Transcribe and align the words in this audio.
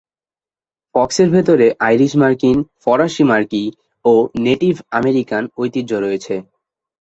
ফক্সের 0.95 1.29
ভেতরে 1.29 1.67
আইরিশ-মার্কিন, 1.87 2.57
ফরাসি-মার্কি, 2.83 3.63
ও 4.05 4.13
নেটিভ 4.45 4.75
আমেরিকান 4.91 5.43
ঐতিহ্য 5.57 5.91
রয়েছে। 5.95 6.35